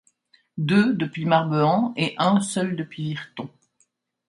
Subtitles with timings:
[0.57, 3.49] Deux depuis Marbehan et un seul depuis Virton.